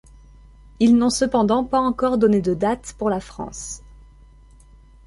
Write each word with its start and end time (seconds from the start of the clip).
Ils 0.79 0.97
n'ont 0.97 1.11
cependant 1.11 1.63
pas 1.63 1.77
encore 1.77 2.17
donné 2.17 2.41
de 2.41 2.55
dates 2.55 2.95
pour 2.97 3.11
la 3.11 3.19
France. 3.19 3.83